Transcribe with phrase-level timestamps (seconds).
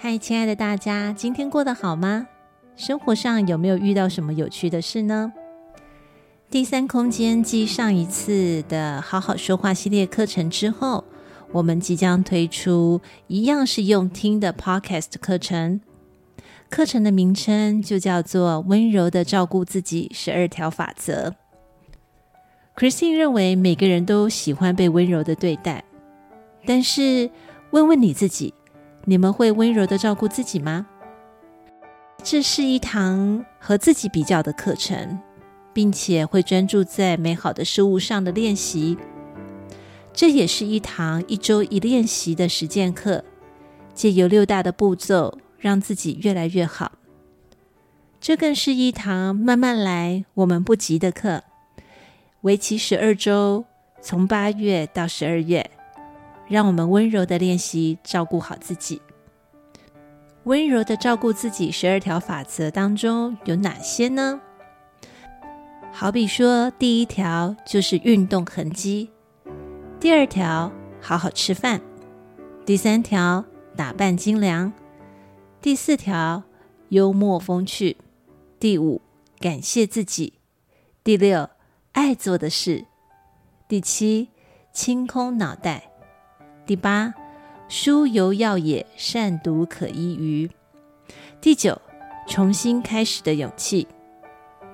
[0.00, 2.28] 嗨，亲爱的大家，今天过得好吗？
[2.76, 5.32] 生活上有没有遇到什么有趣的事呢？
[6.48, 11.02] 第三空间继上一次的好好说话系列课程之后，
[11.50, 15.80] 我们即将推出一样是用听的 Podcast 课程。
[16.70, 21.34] 课程的名称就叫做《温柔的照顾自己十二条法则》。
[22.80, 25.82] Christine 认为每个人都喜欢被温柔的对待，
[26.64, 27.28] 但是
[27.72, 28.54] 问问你自己。
[29.08, 30.86] 你们会温柔的照顾自己吗？
[32.22, 35.18] 这是一堂和自己比较的课程，
[35.72, 38.98] 并且会专注在美好的事物上的练习。
[40.12, 43.24] 这也是一堂一周一练习的实践课，
[43.94, 46.92] 借由六大的步骤，让自己越来越好。
[48.20, 51.44] 这更是一堂慢慢来，我们不急的课，
[52.42, 53.64] 为期十二周，
[54.02, 55.70] 从八月到十二月。
[56.48, 59.00] 让我们温柔的练习照顾好自己。
[60.44, 64.40] 温柔的照顾自己十二条法则当中有哪些呢？
[65.92, 69.10] 好比说，第一条就是运动痕迹；
[70.00, 71.80] 第二条，好好吃饭；
[72.64, 73.44] 第三条，
[73.76, 74.72] 打扮精良；
[75.60, 76.44] 第四条，
[76.90, 77.96] 幽默风趣；
[78.58, 79.02] 第五，
[79.38, 80.34] 感谢自己；
[81.02, 81.50] 第六，
[81.92, 82.84] 爱做的事；
[83.66, 84.28] 第七，
[84.72, 85.90] 清空脑袋。
[86.68, 87.14] 第八，
[87.66, 90.50] 书犹药也，善读可依愚。
[91.40, 91.80] 第九，
[92.28, 93.88] 重新开始的勇气。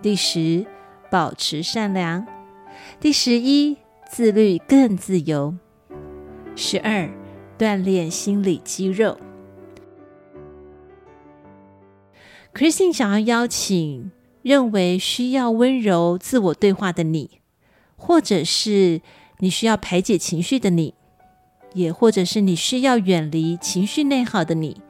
[0.00, 0.64] 第十，
[1.10, 2.26] 保持善良。
[2.98, 3.76] 第十一，
[4.08, 5.54] 自律更自由。
[6.56, 7.10] 十二，
[7.58, 9.18] 锻炼心理肌肉。
[12.54, 14.10] Christine 想要邀请
[14.40, 17.42] 认为需要温柔自我对话的你，
[17.96, 19.02] 或者是
[19.40, 20.94] 你需要排解情绪的你。
[21.74, 24.80] 也或者是你需要远离情绪内耗的你，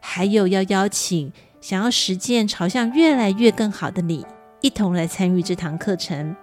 [0.00, 4.24] 还有要邀请想要实践朝向越来越更好的你，
[4.60, 6.34] 一同来参与这堂课程。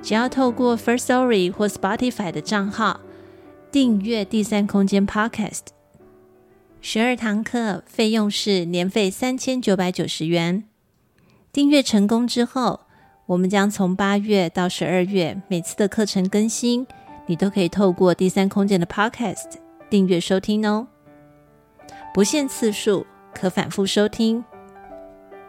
[0.00, 3.00] 只要透过 First Story 或 Spotify 的账号
[3.70, 5.66] 订阅第三空间 Podcast，
[6.80, 10.64] 十二堂课费用是年费三千九百九十元。
[11.52, 12.86] 订阅成功之后，
[13.28, 16.86] 我们将从八月到十二月，每次的课程更新，
[17.26, 19.56] 你都可以透过第三空间的 Podcast
[19.90, 20.86] 订阅收听哦，
[22.14, 24.42] 不限次数，可反复收听。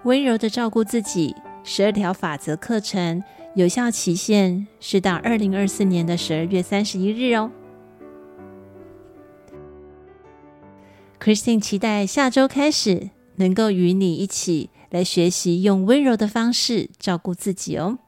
[0.03, 3.23] 温柔的照顾自己，十二条法则课程
[3.55, 7.49] 有效期限是到二零二四年的十二月三十一日哦。
[11.17, 14.69] Christine 期待下周开始能够与你一起。
[14.91, 17.99] 来学习用温柔的方式照顾自己哦。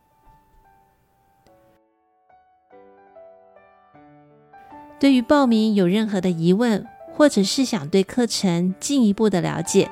[5.00, 6.84] 对于报名有任何的疑问，
[7.14, 9.92] 或者是想对课程进一步的了解，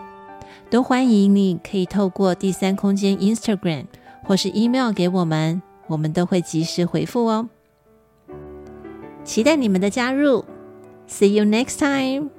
[0.72, 3.85] 都欢迎你可以透过第三空间 Instagram
[4.23, 7.50] 或是 email 给我们，我们都会及时回复哦。
[9.23, 10.44] 期待你们的加入
[11.07, 12.38] ，See you next time。